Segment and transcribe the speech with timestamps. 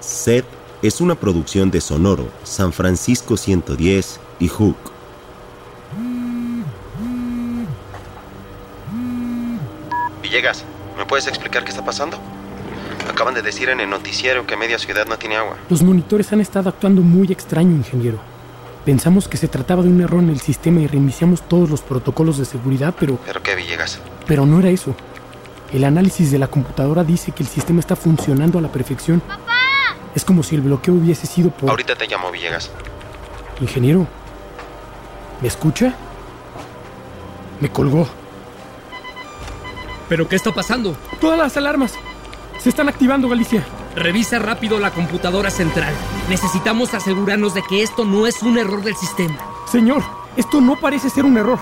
[0.00, 0.44] Set
[0.82, 4.76] es una producción de Sonoro, San Francisco 110 y Hook.
[10.22, 10.64] Villegas,
[10.96, 12.18] ¿me puedes explicar qué está pasando?
[13.10, 15.56] Acaban de decir en el noticiero que media ciudad no tiene agua.
[15.68, 18.18] Los monitores han estado actuando muy extraño, ingeniero.
[18.84, 22.38] Pensamos que se trataba de un error en el sistema y reiniciamos todos los protocolos
[22.38, 23.18] de seguridad, pero...
[23.26, 23.98] ¿Pero qué, Villegas?
[24.26, 24.94] Pero no era eso.
[25.72, 29.20] El análisis de la computadora dice que el sistema está funcionando a la perfección.
[30.18, 31.70] Es como si el bloqueo hubiese sido por...
[31.70, 32.72] Ahorita te llamo, Villegas.
[33.60, 34.04] Ingeniero,
[35.40, 35.94] ¿me escucha?
[37.60, 38.08] Me colgó.
[40.08, 40.96] ¿Pero qué está pasando?
[41.20, 41.94] Todas las alarmas
[42.58, 43.64] se están activando, Galicia.
[43.94, 45.94] Revisa rápido la computadora central.
[46.28, 49.38] Necesitamos asegurarnos de que esto no es un error del sistema.
[49.70, 50.02] Señor,
[50.36, 51.60] esto no parece ser un error.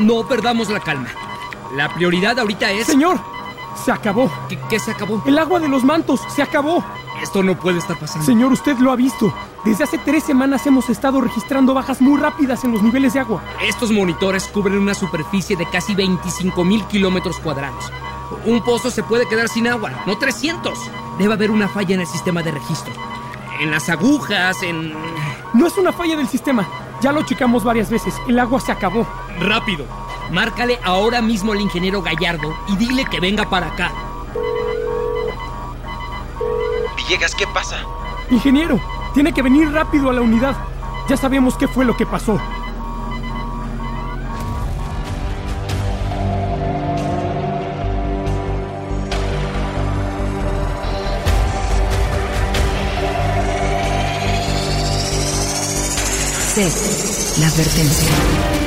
[0.00, 1.08] No perdamos la calma.
[1.74, 2.88] La prioridad ahorita es...
[2.88, 3.18] Señor,
[3.82, 4.30] se acabó.
[4.50, 5.22] ¿Qué, qué se acabó?
[5.24, 6.84] El agua de los mantos se acabó.
[7.26, 8.24] Esto no puede estar pasando.
[8.24, 9.34] Señor, usted lo ha visto.
[9.64, 13.42] Desde hace tres semanas hemos estado registrando bajas muy rápidas en los niveles de agua.
[13.64, 17.90] Estos monitores cubren una superficie de casi 25 mil kilómetros cuadrados.
[18.44, 20.78] Un pozo se puede quedar sin agua, no 300.
[21.18, 22.94] Debe haber una falla en el sistema de registro.
[23.60, 24.94] En las agujas, en...
[25.52, 26.64] No es una falla del sistema.
[27.02, 28.14] Ya lo checamos varias veces.
[28.28, 29.04] El agua se acabó.
[29.40, 29.84] Rápido.
[30.30, 33.90] Márcale ahora mismo al ingeniero Gallardo y dile que venga para acá.
[37.06, 37.76] Villegas, ¿qué pasa?
[38.30, 38.80] Ingeniero,
[39.14, 40.56] tiene que venir rápido a la unidad.
[41.08, 42.40] Ya sabemos qué fue lo que pasó.
[56.54, 57.40] C.
[57.40, 58.65] La advertencia.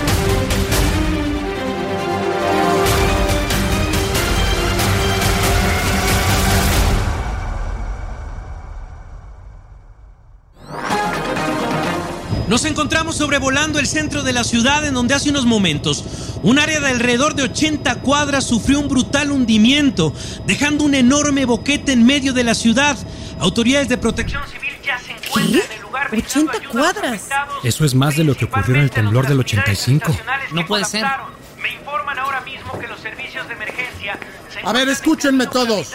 [12.50, 16.04] Nos encontramos sobrevolando el centro de la ciudad en donde hace unos momentos
[16.42, 20.14] un área de alrededor de 80 cuadras sufrió un brutal hundimiento,
[20.46, 22.98] dejando un enorme boquete en medio de la ciudad.
[23.40, 26.72] Autoridades de protección civil ya se encuentran en el lugar brindando 80 ayuda a los
[26.72, 27.30] cuadras.
[27.64, 30.18] Eso es más de lo que ocurrió en el temblor del 85.
[30.54, 31.06] No puede ser.
[31.62, 34.18] Me informan ahora mismo que los servicios de emergencia
[34.54, 35.92] se A ver, escúchenme todos.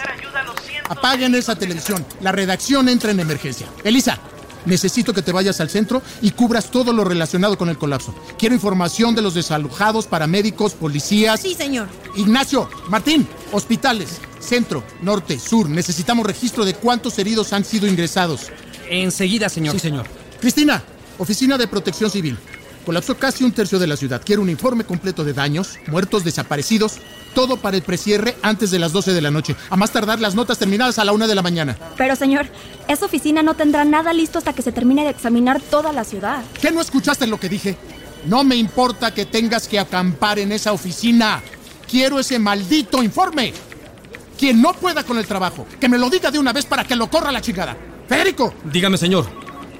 [0.87, 2.05] Apaguen esa televisión.
[2.21, 3.65] La redacción entra en emergencia.
[3.83, 4.19] Elisa,
[4.65, 8.13] necesito que te vayas al centro y cubras todo lo relacionado con el colapso.
[8.37, 11.39] Quiero información de los desalojados, paramédicos, policías.
[11.39, 11.87] Sí, señor.
[12.15, 15.69] Ignacio, Martín, hospitales, centro, norte, sur.
[15.69, 18.47] Necesitamos registro de cuántos heridos han sido ingresados.
[18.89, 19.73] Enseguida, señor.
[19.73, 20.05] Sí, señor.
[20.39, 20.83] Cristina,
[21.17, 22.37] Oficina de Protección Civil.
[22.85, 24.21] Colapsó casi un tercio de la ciudad.
[24.23, 26.99] Quiero un informe completo de daños, muertos, desaparecidos.
[27.35, 29.55] Todo para el precierre antes de las 12 de la noche.
[29.69, 31.77] A más tardar las notas terminadas a la 1 de la mañana.
[31.97, 32.47] Pero señor,
[32.87, 36.43] esa oficina no tendrá nada listo hasta que se termine de examinar toda la ciudad.
[36.59, 37.77] ¿Qué no escuchaste lo que dije?
[38.25, 41.41] No me importa que tengas que acampar en esa oficina.
[41.87, 43.53] Quiero ese maldito informe.
[44.39, 46.95] Quien no pueda con el trabajo, que me lo diga de una vez para que
[46.95, 47.77] lo corra la chingada.
[48.07, 49.25] Federico, Dígame, señor.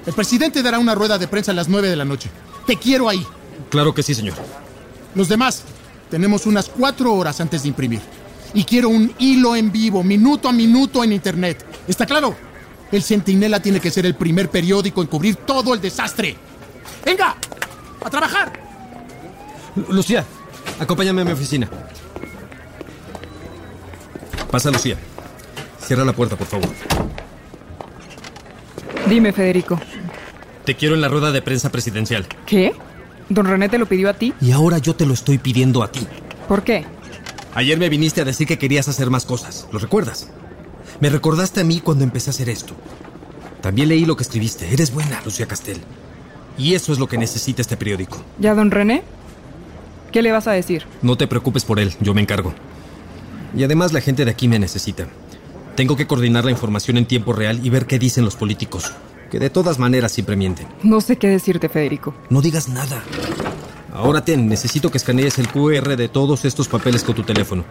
[0.06, 2.30] el presidente dará una rueda de prensa a las 9 de la noche.
[2.66, 3.26] Te quiero ahí.
[3.70, 4.34] Claro que sí, señor.
[5.14, 5.62] Los demás,
[6.10, 8.00] tenemos unas cuatro horas antes de imprimir.
[8.54, 11.64] Y quiero un hilo en vivo, minuto a minuto en internet.
[11.88, 12.34] ¿Está claro?
[12.92, 16.36] El Centinela tiene que ser el primer periódico en cubrir todo el desastre.
[17.04, 17.36] ¡Venga!
[18.04, 18.52] ¡A trabajar!
[19.74, 20.24] Lu- Lucía,
[20.78, 21.68] acompáñame a mi oficina.
[24.50, 24.96] Pasa, Lucía.
[25.80, 26.68] Cierra la puerta, por favor.
[29.08, 29.78] Dime, Federico.
[30.64, 32.26] Te quiero en la rueda de prensa presidencial.
[32.46, 32.74] ¿Qué?
[33.28, 34.32] ¿Don René te lo pidió a ti?
[34.40, 36.06] Y ahora yo te lo estoy pidiendo a ti.
[36.48, 36.84] ¿Por qué?
[37.54, 39.66] Ayer me viniste a decir que querías hacer más cosas.
[39.72, 40.30] ¿Lo recuerdas?
[41.00, 42.74] Me recordaste a mí cuando empecé a hacer esto.
[43.60, 44.72] También leí lo que escribiste.
[44.72, 45.78] Eres buena, Lucía Castel.
[46.56, 48.22] Y eso es lo que necesita este periódico.
[48.38, 49.02] ¿Ya, don René?
[50.12, 50.84] ¿Qué le vas a decir?
[51.02, 52.54] No te preocupes por él, yo me encargo.
[53.56, 55.08] Y además la gente de aquí me necesita.
[55.74, 58.92] Tengo que coordinar la información en tiempo real y ver qué dicen los políticos,
[59.36, 60.66] que de todas maneras siempre mienten.
[60.82, 62.14] No sé qué decirte, Federico.
[62.30, 63.02] No digas nada.
[63.92, 67.62] Ahora ten, necesito que escanees el QR de todos estos papeles con tu teléfono.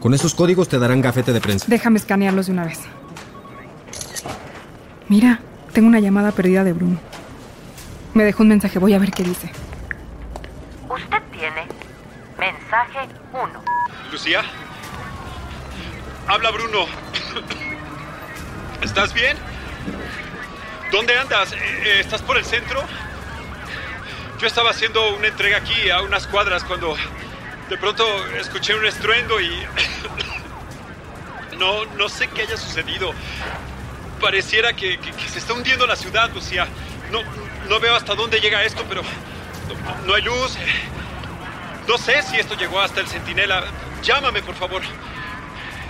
[0.00, 1.66] Con esos códigos te darán gafete de prensa.
[1.68, 2.78] Déjame escanearlos de una vez.
[5.08, 5.42] Mira,
[5.74, 6.98] tengo una llamada perdida de Bruno.
[8.14, 9.52] Me dejó un mensaje, voy a ver qué dice.
[10.88, 11.66] Usted tiene
[12.38, 13.00] mensaje
[13.34, 13.62] 1.
[14.10, 14.40] Lucía.
[16.26, 16.86] Habla Bruno.
[18.82, 19.36] ¿Estás bien?
[20.90, 21.52] ¿Dónde andas?
[21.52, 22.82] Eh, eh, ¿Estás por el centro?
[24.40, 26.96] Yo estaba haciendo una entrega aquí a unas cuadras cuando
[27.68, 28.04] de pronto
[28.36, 29.50] escuché un estruendo y...
[31.58, 33.12] No, no sé qué haya sucedido.
[34.18, 36.66] Pareciera que, que- que se está hundiendo la ciudad, Lucía.
[37.10, 37.20] No,
[37.68, 40.56] no veo hasta dónde llega esto, pero no, no hay luz.
[41.86, 43.64] No sé si esto llegó hasta el centinela.
[44.02, 44.80] Llámame, por favor.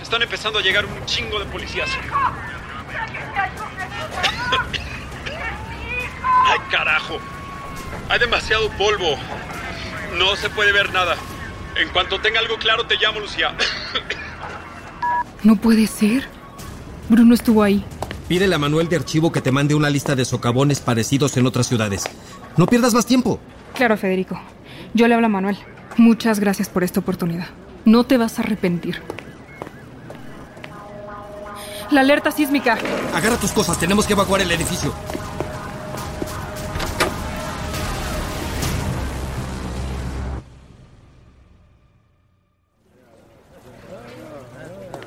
[0.01, 1.89] Están empezando a llegar un chingo de policías.
[6.45, 7.17] ¡Ay, carajo!
[8.09, 9.15] Hay demasiado polvo.
[10.17, 11.15] No se puede ver nada.
[11.75, 13.55] En cuanto tenga algo claro, te llamo, Lucía.
[15.43, 16.27] No puede ser.
[17.09, 17.83] Bruno estuvo ahí.
[18.27, 21.67] Pídele a Manuel de Archivo que te mande una lista de socavones parecidos en otras
[21.67, 22.03] ciudades.
[22.57, 23.39] No pierdas más tiempo.
[23.73, 24.39] Claro, Federico.
[24.93, 25.57] Yo le hablo a Manuel.
[25.97, 27.47] Muchas gracias por esta oportunidad.
[27.85, 29.01] No te vas a arrepentir.
[31.89, 32.77] La alerta sísmica.
[33.13, 34.93] Agarra tus cosas, tenemos que evacuar el edificio.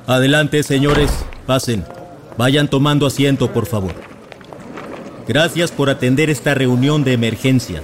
[0.07, 1.11] Adelante, señores.
[1.47, 1.83] Pasen.
[2.37, 3.95] Vayan tomando asiento, por favor.
[5.27, 7.83] Gracias por atender esta reunión de emergencia.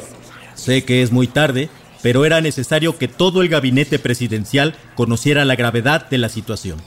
[0.54, 1.70] Sé que es muy tarde,
[2.02, 6.78] pero era necesario que todo el gabinete presidencial conociera la gravedad de la situación.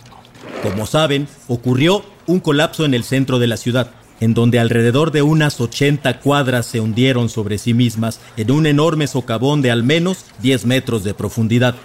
[0.62, 3.90] Como saben, ocurrió un colapso en el centro de la ciudad,
[4.20, 9.08] en donde alrededor de unas 80 cuadras se hundieron sobre sí mismas en un enorme
[9.08, 11.76] socavón de al menos 10 metros de profundidad.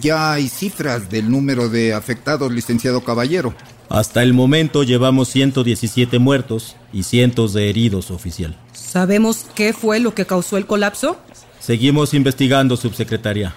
[0.00, 3.54] Ya hay cifras del número de afectados, licenciado Caballero.
[3.88, 8.58] Hasta el momento llevamos 117 muertos y cientos de heridos, oficial.
[8.72, 11.18] ¿Sabemos qué fue lo que causó el colapso?
[11.60, 13.54] Seguimos investigando, subsecretaria,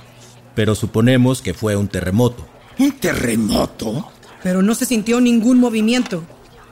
[0.55, 2.47] pero suponemos que fue un terremoto.
[2.77, 4.11] ¿Un terremoto?
[4.43, 6.23] Pero no se sintió ningún movimiento.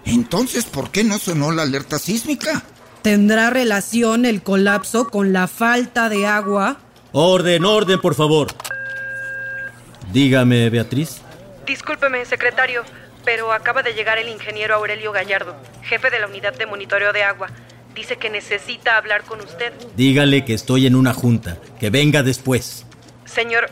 [0.06, 2.63] Entonces, ¿por qué no sonó la alerta sísmica?
[3.01, 6.77] ¿Tendrá relación el colapso con la falta de agua?
[7.12, 8.48] Orden, orden, por favor.
[10.12, 11.21] Dígame, Beatriz.
[11.65, 12.83] Discúlpeme, secretario,
[13.25, 17.24] pero acaba de llegar el ingeniero Aurelio Gallardo, jefe de la unidad de monitoreo de
[17.24, 17.50] agua.
[17.94, 19.74] Dice que necesita hablar con usted.
[19.95, 22.86] Dígale que estoy en una junta, que venga después.
[23.25, 23.69] Señor,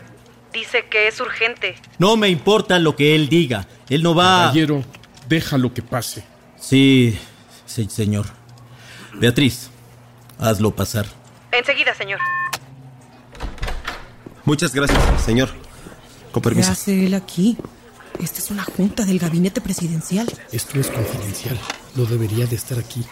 [0.52, 1.76] dice que es urgente.
[1.98, 3.66] No me importa lo que él diga.
[3.88, 4.48] Él no va.
[4.48, 4.84] Caballero,
[5.28, 6.24] déjalo que pase.
[6.58, 7.18] Sí,
[7.64, 8.26] sí, señor.
[9.14, 9.70] Beatriz,
[10.38, 11.06] hazlo pasar.
[11.52, 12.20] Enseguida, señor.
[14.44, 15.65] Muchas gracias, señor.
[16.40, 17.56] Con ¿Qué hace él aquí?
[18.22, 20.26] Esta es una junta del gabinete presidencial.
[20.52, 21.58] Esto es confidencial.
[21.94, 23.02] No debería de estar aquí.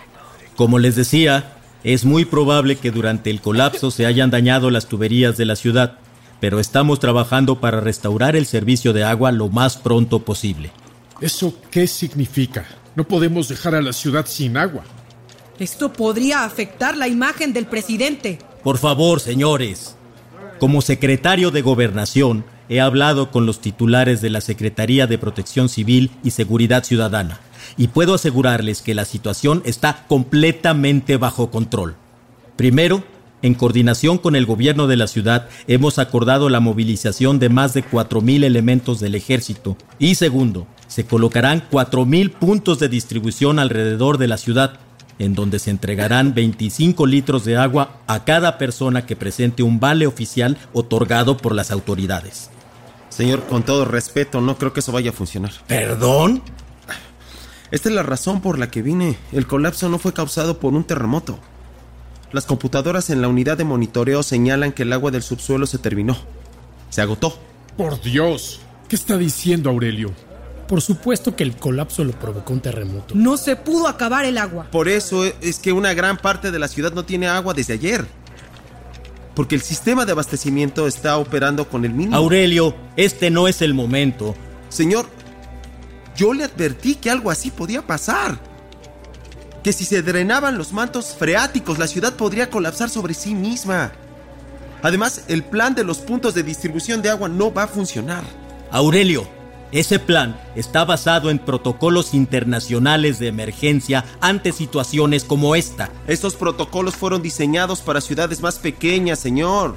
[0.56, 5.38] Como les decía, es muy probable que durante el colapso se hayan dañado las tuberías
[5.38, 5.98] de la ciudad,
[6.38, 10.70] pero estamos trabajando para restaurar el servicio de agua lo más pronto posible.
[11.20, 12.66] ¿Eso qué significa?
[12.94, 14.84] No podemos dejar a la ciudad sin agua.
[15.58, 18.38] Esto podría afectar la imagen del presidente.
[18.62, 19.96] Por favor, señores.
[20.58, 26.10] Como secretario de Gobernación, he hablado con los titulares de la Secretaría de Protección Civil
[26.22, 27.40] y Seguridad Ciudadana,
[27.76, 31.96] y puedo asegurarles que la situación está completamente bajo control.
[32.56, 33.02] Primero,
[33.42, 37.84] en coordinación con el gobierno de la ciudad, hemos acordado la movilización de más de
[37.84, 39.76] 4.000 elementos del ejército.
[39.98, 44.78] Y segundo, se colocarán 4.000 puntos de distribución alrededor de la ciudad,
[45.18, 50.06] en donde se entregarán 25 litros de agua a cada persona que presente un vale
[50.06, 52.50] oficial otorgado por las autoridades.
[53.14, 55.52] Señor, con todo respeto, no creo que eso vaya a funcionar.
[55.68, 56.42] ¿Perdón?
[57.70, 59.16] Esta es la razón por la que vine.
[59.30, 61.38] El colapso no fue causado por un terremoto.
[62.32, 66.16] Las computadoras en la unidad de monitoreo señalan que el agua del subsuelo se terminó.
[66.90, 67.38] Se agotó.
[67.76, 68.60] Por Dios.
[68.88, 70.12] ¿Qué está diciendo Aurelio?
[70.66, 73.14] Por supuesto que el colapso lo provocó un terremoto.
[73.14, 74.66] No se pudo acabar el agua.
[74.72, 78.06] Por eso es que una gran parte de la ciudad no tiene agua desde ayer.
[79.34, 82.16] Porque el sistema de abastecimiento está operando con el mínimo.
[82.16, 84.34] Aurelio, este no es el momento.
[84.68, 85.06] Señor,
[86.16, 88.38] yo le advertí que algo así podía pasar.
[89.62, 93.92] Que si se drenaban los mantos freáticos, la ciudad podría colapsar sobre sí misma.
[94.82, 98.22] Además, el plan de los puntos de distribución de agua no va a funcionar.
[98.70, 99.26] Aurelio,
[99.74, 105.90] ese plan está basado en protocolos internacionales de emergencia ante situaciones como esta.
[106.06, 109.76] Estos protocolos fueron diseñados para ciudades más pequeñas, señor.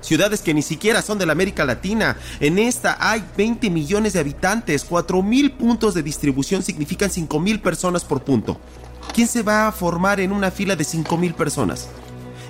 [0.00, 2.16] Ciudades que ni siquiera son de la América Latina.
[2.40, 4.86] En esta hay 20 millones de habitantes.
[4.88, 8.58] 4 mil puntos de distribución significan 5 mil personas por punto.
[9.12, 11.90] ¿Quién se va a formar en una fila de 5 mil personas?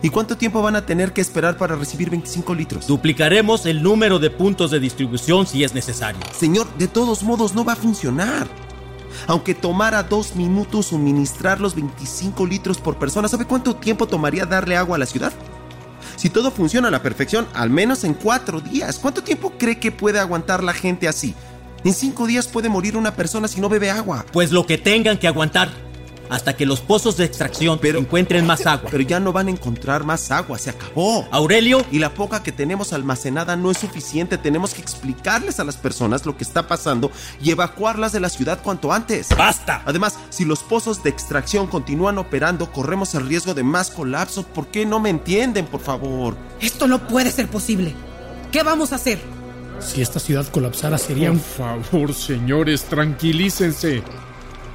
[0.03, 2.87] ¿Y cuánto tiempo van a tener que esperar para recibir 25 litros?
[2.87, 6.21] Duplicaremos el número de puntos de distribución si es necesario.
[6.39, 8.47] Señor, de todos modos no va a funcionar.
[9.27, 14.77] Aunque tomara dos minutos suministrar los 25 litros por persona, ¿sabe cuánto tiempo tomaría darle
[14.77, 15.33] agua a la ciudad?
[16.17, 18.99] Si todo funciona a la perfección, al menos en cuatro días.
[18.99, 21.35] ¿Cuánto tiempo cree que puede aguantar la gente así?
[21.85, 24.25] En cinco días puede morir una persona si no bebe agua.
[24.33, 25.71] Pues lo que tengan que aguantar.
[26.29, 28.89] Hasta que los pozos de extracción encuentren más agua.
[28.91, 31.27] Pero ya no van a encontrar más agua, se acabó.
[31.31, 31.85] Aurelio.
[31.91, 34.39] Y la poca que tenemos almacenada no es suficiente.
[34.39, 37.11] Tenemos que explicarles a las personas lo que está pasando
[37.43, 39.29] y evacuarlas de la ciudad cuanto antes.
[39.37, 39.83] ¡Basta!
[39.87, 44.45] Además, si los pozos de extracción continúan operando, corremos el riesgo de más colapsos.
[44.45, 46.37] ¿Por qué no me entienden, por favor?
[46.61, 47.95] Esto no puede ser posible.
[48.53, 49.19] ¿Qué vamos a hacer?
[49.81, 51.43] Si esta ciudad colapsara sería Por un...
[51.43, 54.03] favor, señores, tranquilícense.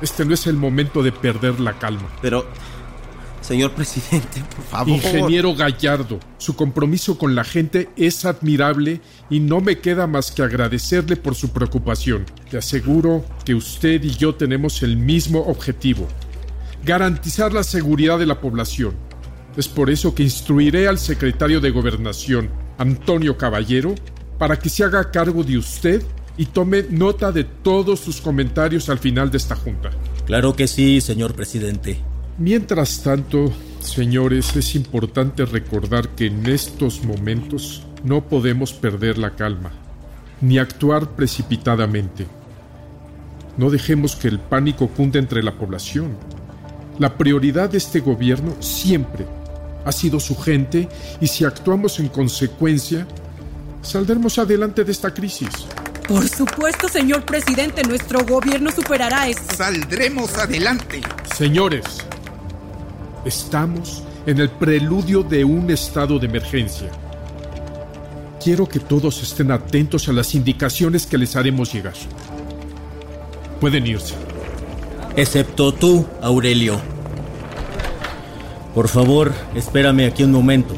[0.02, 2.10] Este no es el momento de perder la calma.
[2.22, 2.46] Pero,
[3.42, 4.90] señor presidente, por favor.
[4.90, 10.42] Ingeniero Gallardo, su compromiso con la gente es admirable y no me queda más que
[10.42, 12.26] agradecerle por su preocupación.
[12.52, 16.08] Le aseguro que usted y yo tenemos el mismo objetivo,
[16.84, 18.96] garantizar la seguridad de la población.
[19.56, 23.94] Es por eso que instruiré al secretario de Gobernación, Antonio Caballero,
[24.40, 26.02] para que se haga cargo de usted
[26.38, 29.92] y tome nota de todos sus comentarios al final de esta junta.
[30.26, 32.00] Claro que sí, señor presidente.
[32.38, 39.72] Mientras tanto, señores, es importante recordar que en estos momentos no podemos perder la calma,
[40.42, 42.26] ni actuar precipitadamente.
[43.58, 46.16] No dejemos que el pánico cunda entre la población.
[46.98, 49.26] La prioridad de este gobierno siempre
[49.86, 50.88] ha sido su gente
[51.20, 53.08] y si actuamos en consecuencia,
[53.82, 55.50] saldremos adelante de esta crisis.
[56.12, 59.56] Por supuesto, señor presidente, nuestro gobierno superará esto.
[59.56, 61.00] Saldremos adelante.
[61.38, 61.86] Señores,
[63.24, 66.90] estamos en el preludio de un estado de emergencia.
[68.44, 71.94] Quiero que todos estén atentos a las indicaciones que les haremos llegar.
[73.62, 74.16] Pueden irse.
[75.16, 76.82] Excepto tú, Aurelio.
[78.76, 80.76] Por favor, espérame aquí un momento.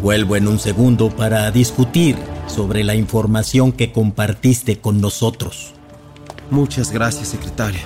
[0.00, 2.14] Vuelvo en un segundo para discutir
[2.58, 5.74] sobre la información que compartiste con nosotros.
[6.50, 7.82] Muchas gracias, secretario.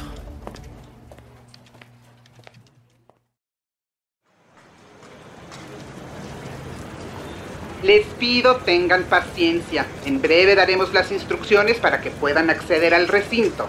[7.82, 9.84] Les pido tengan paciencia.
[10.06, 13.66] En breve daremos las instrucciones para que puedan acceder al recinto.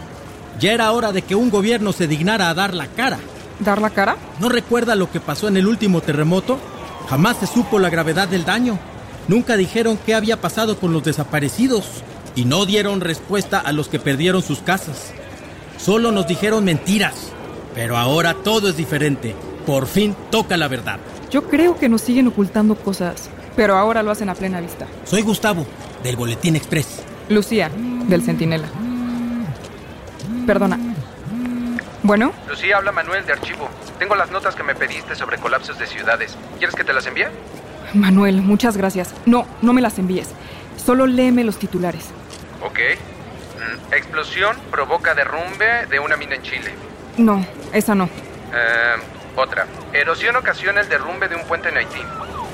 [0.58, 3.20] Ya era hora de que un gobierno se dignara a dar la cara.
[3.60, 4.16] ¿Dar la cara?
[4.40, 6.60] ¿No recuerda lo que pasó en el último terremoto?
[7.10, 8.80] Jamás se supo la gravedad del daño.
[9.27, 11.86] Nunca dijeron qué había pasado con los desaparecidos
[12.36, 15.13] y no dieron respuesta a los que perdieron sus casas.
[15.77, 17.34] Solo nos dijeron mentiras.
[17.75, 19.36] Pero ahora todo es diferente.
[19.65, 21.00] Por fin toca la verdad.
[21.32, 24.86] Yo creo que nos siguen ocultando cosas, pero ahora lo hacen a plena vista.
[25.06, 25.65] Soy Gustavo,
[26.03, 27.01] del Boletín Express.
[27.30, 27.72] Lucía,
[28.08, 28.68] del Centinela.
[30.46, 30.77] Perdona.
[32.03, 32.34] ¿Bueno?
[32.48, 33.70] Lucía, habla Manuel de archivo.
[33.98, 36.38] Tengo las notas que me pediste sobre colapsos de ciudades.
[36.60, 37.25] ¿Quieres que te las envíe?
[37.94, 39.14] Manuel, muchas gracias.
[39.26, 40.30] No, no me las envíes.
[40.78, 42.10] Solo léeme los titulares.
[42.64, 42.80] Ok.
[43.60, 46.74] Mm, explosión provoca derrumbe de una mina en Chile.
[47.18, 48.06] No, esa no.
[48.06, 48.96] Eh,
[49.36, 49.68] otra.
[49.94, 52.02] Erosión ocasiona el derrumbe de un puente en Haití.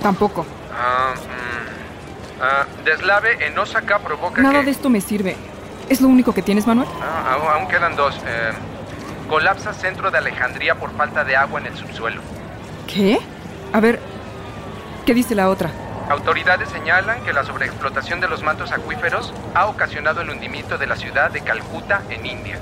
[0.01, 0.46] Tampoco.
[0.74, 4.65] Ah, mm, ah, deslave en Osaka provoca Nada que...
[4.65, 5.36] de esto me sirve.
[5.88, 6.88] ¿Es lo único que tienes, Manuel?
[7.01, 8.15] Ah, aún- aún quedan dos.
[8.27, 8.51] Eh,
[9.29, 12.22] colapsa centro de Alejandría por falta de agua en el subsuelo.
[12.88, 13.19] ¿Qué?
[13.74, 14.00] A ver,
[15.06, 15.70] ¿qué dice la otra?
[16.10, 20.96] Autoridades señalan que la sobreexplotación de los mantos acuíferos ha ocasionado el hundimiento de la
[20.96, 22.58] ciudad de Calcuta, en India.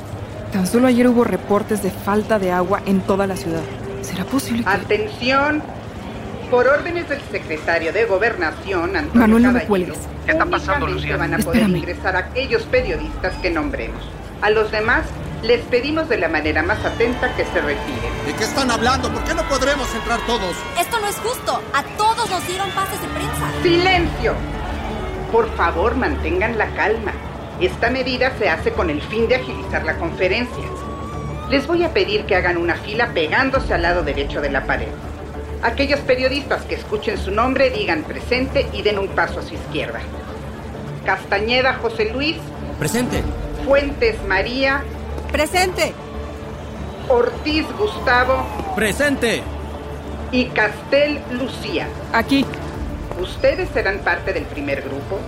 [0.52, 3.62] Tan solo ayer hubo reportes de falta de agua en toda la ciudad.
[4.02, 4.70] ¿Será posible que...
[4.70, 5.62] Atención.
[6.50, 9.98] Por órdenes del secretario de Gobernación, Antonio Manuel, no me cuelgues.
[10.26, 11.18] ¿Qué está pasando, Lucía?
[11.18, 11.76] van a poder Espérame.
[11.78, 14.02] ingresar aquellos periodistas que nombremos.
[14.42, 15.04] A los demás
[15.44, 18.26] les pedimos de la manera más atenta que se retiren.
[18.26, 19.12] ¿De qué están hablando?
[19.12, 20.56] ¿Por qué no podremos entrar todos?
[20.80, 21.62] Esto no es justo.
[21.74, 23.52] A todos nos dieron pases de prensa.
[23.62, 24.34] ¡Silencio!
[25.32, 27.14] Por favor, mantengan la calma.
[27.60, 30.64] Esta medida se hace con el fin de agilizar la conferencia.
[31.50, 34.90] Les voy a pedir que hagan una fila pegándose al lado derecho de la pared.
[35.64, 40.00] Aquellos periodistas que escuchen su nombre digan presente y den un paso a su izquierda.
[41.06, 42.38] Castañeda José Luis,
[42.78, 43.24] Presente.
[43.66, 44.84] Fuentes María,
[45.32, 45.94] Presente.
[47.10, 49.42] Ortiz Gustavo Presente.
[50.32, 51.88] Y Castel Lucía.
[52.14, 52.46] Aquí.
[53.22, 55.20] Ustedes serán parte del primer grupo.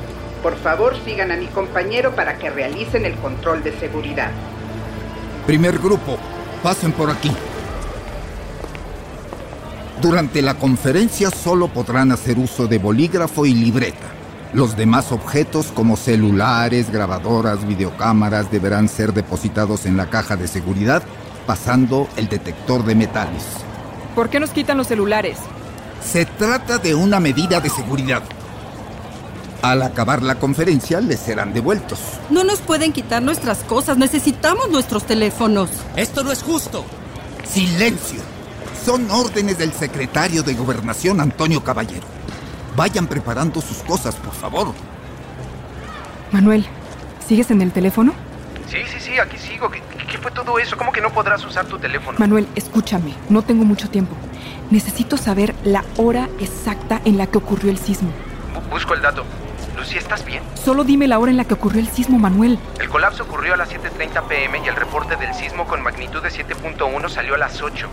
[0.44, 4.32] Por favor, sigan a mi compañero para que realicen el control de seguridad.
[5.46, 6.18] Primer grupo,
[6.62, 7.32] pasen por aquí.
[10.02, 14.08] Durante la conferencia solo podrán hacer uso de bolígrafo y libreta.
[14.54, 21.04] Los demás objetos como celulares, grabadoras, videocámaras deberán ser depositados en la caja de seguridad
[21.46, 23.69] pasando el detector de metales.
[24.20, 25.38] ¿Por qué nos quitan los celulares?
[26.04, 28.22] Se trata de una medida de seguridad.
[29.62, 32.02] Al acabar la conferencia les serán devueltos.
[32.30, 33.98] No nos pueden quitar nuestras cosas.
[33.98, 35.70] Necesitamos nuestros teléfonos.
[35.96, 36.84] Esto no es justo.
[37.50, 38.20] Silencio.
[38.84, 42.06] Son órdenes del secretario de Gobernación, Antonio Caballero.
[42.76, 44.74] Vayan preparando sus cosas, por favor.
[46.34, 46.66] Manuel,
[47.26, 48.12] ¿sigues en el teléfono?
[48.70, 49.70] Sí, sí, sí, aquí sigo.
[49.72, 50.78] ¿Qué, qué fue todo eso?
[50.78, 52.18] ¿Cómo que no podrás usar tu teléfono?
[52.20, 54.16] Manuel, escúchame, no tengo mucho tiempo.
[54.70, 58.10] Necesito saber la hora exacta en la que ocurrió el sismo.
[58.54, 59.24] Bu- busco el dato.
[59.78, 60.44] Lucía, ¿estás bien?
[60.62, 62.60] Solo dime la hora en la que ocurrió el sismo, Manuel.
[62.80, 66.30] El colapso ocurrió a las 7.30 pm y el reporte del sismo con magnitud de
[66.30, 67.88] 7.1 salió a las 8.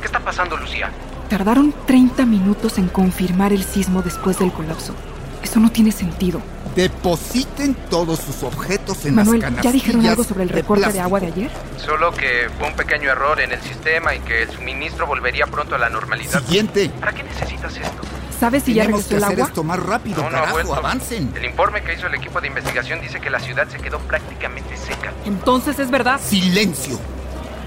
[0.00, 0.90] ¿Qué está pasando, Lucía?
[1.28, 4.94] Tardaron 30 minutos en confirmar el sismo después del colapso.
[5.42, 6.40] Eso no tiene sentido.
[6.74, 11.00] Depositen todos sus objetos en Manuel, las ¿ya canastillas dijeron algo sobre el recorte de
[11.00, 11.50] agua de ayer?
[11.76, 15.76] Solo que fue un pequeño error en el sistema y que el suministro volvería pronto
[15.76, 16.40] a la normalidad.
[16.44, 16.90] Siguiente.
[17.00, 18.02] ¿Para qué necesitas esto?
[18.40, 19.48] ¿Sabes si ya regresó que el hacer agua?
[19.48, 20.74] esto más rápido, No, no carajo, vuelto.
[20.74, 21.32] avancen.
[21.36, 24.76] El informe que hizo el equipo de investigación dice que la ciudad se quedó prácticamente
[24.76, 25.12] seca.
[25.24, 26.20] Entonces es verdad.
[26.20, 26.98] Silencio.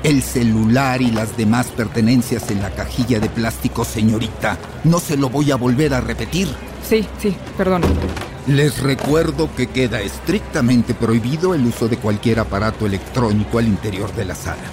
[0.04, 4.58] El celular y las demás pertenencias en la cajilla de plástico, señorita.
[4.84, 6.50] No se lo voy a volver a repetir.
[6.88, 7.82] Sí, sí, perdón.
[8.48, 14.24] Les recuerdo que queda estrictamente prohibido el uso de cualquier aparato electrónico al interior de
[14.24, 14.63] la sala.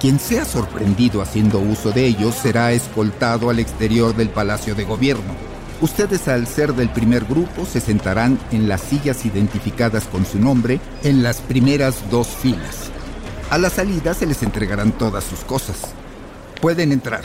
[0.00, 5.34] Quien sea sorprendido haciendo uso de ellos será escoltado al exterior del Palacio de Gobierno.
[5.80, 10.78] Ustedes al ser del primer grupo se sentarán en las sillas identificadas con su nombre
[11.02, 12.92] en las primeras dos filas.
[13.50, 15.76] A la salida se les entregarán todas sus cosas.
[16.60, 17.22] Pueden entrar.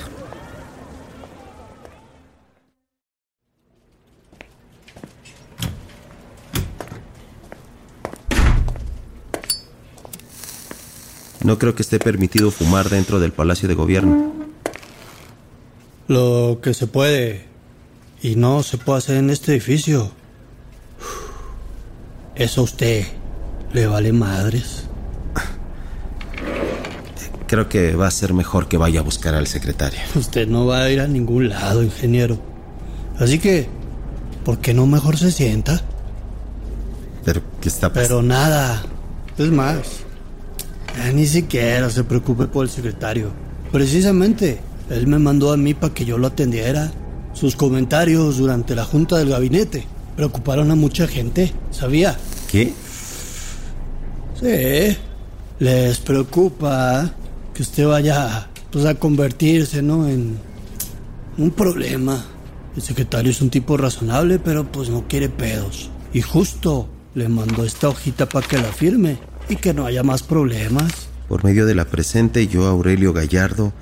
[11.54, 14.34] No creo que esté permitido fumar dentro del Palacio de Gobierno.
[16.08, 17.46] Lo que se puede
[18.24, 20.10] y no se puede hacer en este edificio.
[22.34, 23.06] Eso a usted
[23.72, 24.86] le vale madres.
[27.46, 30.00] Creo que va a ser mejor que vaya a buscar al secretario.
[30.16, 32.40] Usted no va a ir a ningún lado, ingeniero.
[33.20, 33.68] Así que,
[34.44, 35.82] ¿por qué no mejor se sienta?
[37.24, 38.84] Pero, ¿qué está Pero nada.
[39.38, 40.04] Es más,
[41.14, 43.32] ni siquiera se preocupe por el secretario.
[43.72, 46.92] Precisamente, él me mandó a mí para que yo lo atendiera.
[47.34, 52.18] Sus comentarios durante la junta del gabinete preocuparon a mucha gente, ¿sabía?
[52.52, 52.74] ¿Qué?
[54.40, 54.98] Sí.
[55.60, 57.12] Les preocupa
[57.54, 60.08] que usted vaya pues, a convertirse, ¿no?
[60.08, 60.38] En
[61.38, 62.24] un problema.
[62.76, 65.90] El secretario es un tipo razonable, pero pues no quiere pedos.
[66.12, 69.18] Y justo le mandó esta hojita para que la firme
[69.50, 70.92] y que no haya más problemas.
[71.28, 73.74] Por medio de la presente, yo, Aurelio Gallardo,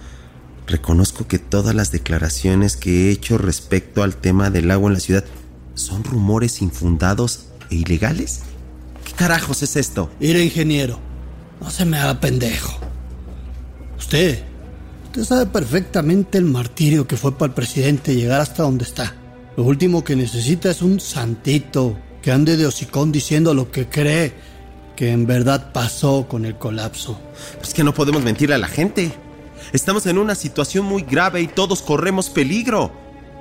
[0.68, 5.00] reconozco que todas las declaraciones que he hecho respecto al tema del agua en la
[5.00, 5.26] ciudad
[5.76, 8.42] son rumores infundados e ilegales.
[9.06, 10.12] ¿Qué carajos es esto?
[10.20, 11.00] Mire, ingeniero,
[11.60, 12.80] no se me haga pendejo.
[13.98, 14.44] Usted,
[15.06, 19.16] usted sabe perfectamente el martirio que fue para el presidente llegar hasta donde está.
[19.58, 24.34] Lo último que necesita es un santito que ande de hocicón diciendo lo que cree
[24.96, 27.20] que en verdad pasó con el colapso.
[27.62, 29.12] Es que no podemos mentirle a la gente.
[29.74, 32.92] Estamos en una situación muy grave y todos corremos peligro.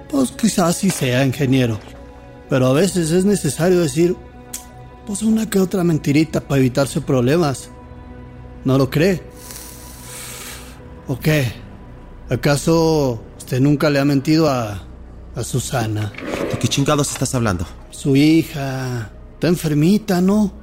[0.09, 1.79] Pues quizás sí sea, ingeniero.
[2.49, 4.17] Pero a veces es necesario decir,
[5.07, 7.71] pues una que otra mentirita para evitarse problemas.
[8.65, 9.23] ¿No lo cree?
[11.09, 11.53] ¿O qué?
[12.29, 14.83] ¿Acaso usted nunca le ha mentido a,
[15.35, 16.13] a Susana?
[16.51, 17.67] ¿De qué chingados estás hablando?
[17.91, 19.11] Su hija.
[19.35, 20.60] Está enfermita, ¿no?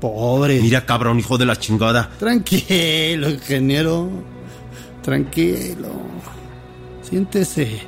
[0.00, 0.60] Pobre.
[0.60, 2.10] Mira, cabrón, hijo de la chingada.
[2.18, 4.10] Tranquilo, ingeniero.
[5.02, 5.88] Tranquilo.
[7.02, 7.80] Siéntese,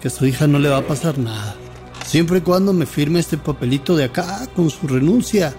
[0.00, 1.56] que a su hija no le va a pasar nada.
[2.04, 5.54] Siempre y cuando me firme este papelito de acá con su renuncia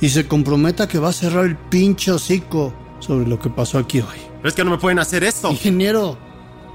[0.00, 3.98] y se comprometa que va a cerrar el pinche hocico sobre lo que pasó aquí
[3.98, 4.18] hoy.
[4.38, 5.50] Pero es que no me pueden hacer esto.
[5.50, 6.16] Ingeniero,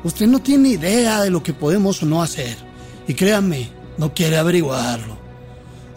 [0.04, 2.56] usted no tiene idea de lo que podemos o no hacer.
[3.08, 5.17] Y créame, no quiere averiguarlo.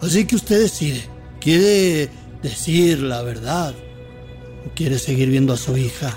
[0.01, 1.03] Así que usted decide.
[1.39, 2.09] ¿Quiere
[2.41, 3.73] decir la verdad?
[4.65, 6.13] ¿O quiere seguir viendo a su hija?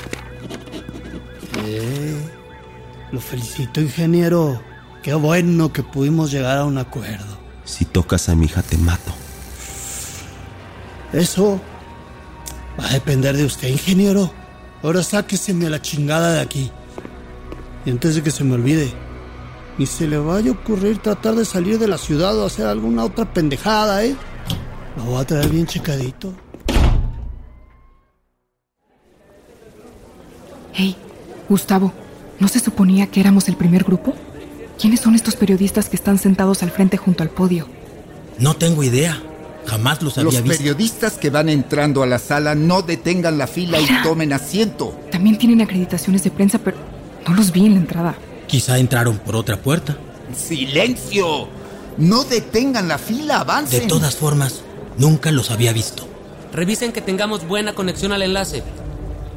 [1.65, 2.17] Eh,
[3.13, 4.61] lo felicito, ingeniero.
[5.03, 7.39] Qué bueno que pudimos llegar a un acuerdo.
[7.65, 9.13] Si tocas a mi hija, te mato.
[11.13, 11.61] Eso
[12.79, 14.33] va a depender de usted, ingeniero.
[14.83, 16.71] Ahora sáqueseme a la chingada de aquí.
[17.85, 18.93] Y antes de que se me olvide,
[19.79, 23.05] ni se le vaya a ocurrir tratar de salir de la ciudad o hacer alguna
[23.05, 24.17] otra pendejada, ¿eh?
[24.96, 26.33] Lo voy a traer bien checadito.
[30.74, 30.96] Hey,
[31.48, 31.92] Gustavo,
[32.38, 34.14] ¿no se suponía que éramos el primer grupo?
[34.81, 37.68] ¿Quiénes son estos periodistas que están sentados al frente junto al podio?
[38.38, 39.22] No tengo idea.
[39.66, 40.59] Jamás los había Los visto.
[40.59, 44.98] periodistas que van entrando a la sala no detengan la fila y tomen asiento.
[45.12, 46.76] También tienen acreditaciones de prensa, pero
[47.28, 48.16] No los vi en la entrada.
[48.48, 49.96] Quizá entraron por otra puerta.
[50.37, 51.46] ¡Silencio!
[51.98, 53.83] No detengan la fila, avancen.
[53.83, 54.62] De todas formas,
[54.98, 56.07] nunca los había visto.
[56.52, 58.62] Revisen que tengamos buena conexión al enlace.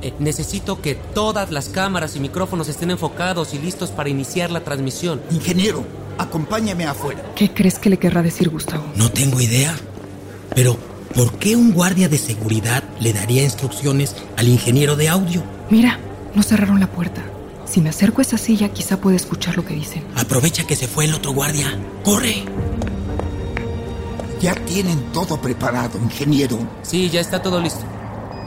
[0.02, 4.60] Eh, necesito que todas las cámaras y micrófonos estén enfocados y listos para iniciar la
[4.60, 5.22] transmisión.
[5.32, 5.86] Ingeniero,
[6.18, 7.24] acompáñame afuera.
[7.36, 8.84] ¿Qué crees que le querrá decir Gustavo?
[8.96, 9.76] No tengo idea.
[10.54, 10.78] Pero,
[11.16, 15.44] ¿por qué un guardia de seguridad le daría instrucciones al ingeniero de audio?
[15.70, 16.00] Mira,
[16.36, 17.24] no cerraron la puerta.
[17.66, 20.04] Si me acerco a esa silla, quizá pueda escuchar lo que dicen.
[20.16, 21.80] Aprovecha que se fue el otro guardia.
[22.04, 22.44] ¡Corre!
[24.46, 26.60] Ya tienen todo preparado, ingeniero.
[26.84, 27.84] Sí, ya está todo listo.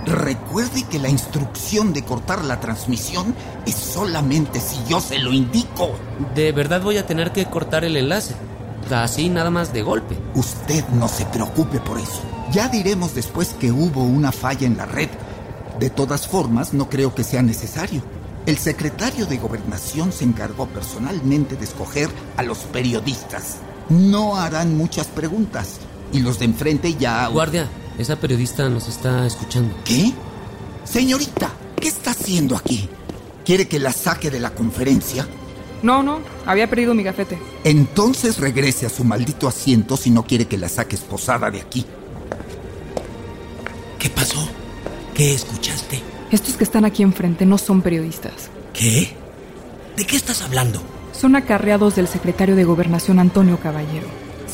[0.06, 3.34] Recuerde que la instrucción de cortar la transmisión
[3.66, 5.90] es solamente si yo se lo indico.
[6.36, 8.36] De verdad voy a tener que cortar el enlace.
[8.92, 10.16] Así nada más de golpe.
[10.36, 12.22] Usted no se preocupe por eso.
[12.52, 15.08] Ya diremos después que hubo una falla en la red.
[15.80, 18.02] De todas formas, no creo que sea necesario.
[18.46, 23.56] El secretario de Gobernación se encargó personalmente de escoger a los periodistas.
[23.88, 25.80] No harán muchas preguntas.
[26.12, 27.26] Y los de enfrente ya...
[27.28, 27.68] Guardia,
[27.98, 29.74] esa periodista nos está escuchando.
[29.84, 30.12] ¿Qué?
[30.84, 32.88] Señorita, ¿qué está haciendo aquí?
[33.44, 35.26] ¿Quiere que la saque de la conferencia?
[35.82, 37.38] No, no, había perdido mi gafete.
[37.64, 41.86] Entonces regrese a su maldito asiento si no quiere que la saque esposada de aquí.
[43.98, 44.48] ¿Qué pasó?
[45.14, 46.00] ¿Qué escuchaste?
[46.30, 48.50] Estos que están aquí enfrente no son periodistas.
[48.72, 49.12] ¿Qué?
[49.96, 50.80] ¿De qué estás hablando?
[51.12, 54.06] Son acarreados del secretario de Gobernación Antonio Caballero.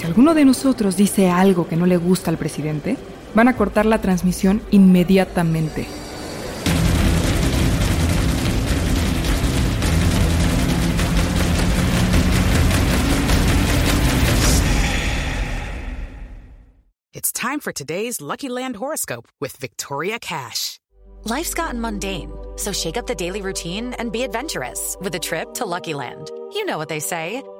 [0.04, 2.98] Si alguno de nosotros dice algo que no le gusta al presidente,
[3.34, 5.86] van a cortar la transmisión inmediatamente.
[17.14, 20.80] It's time for today's Lucky Land horoscope with Victoria Cash.
[21.24, 25.54] Life's gotten mundane, so shake up the daily routine and be adventurous with a trip
[25.54, 26.30] to Lucky Land.
[26.52, 27.42] You know what they say.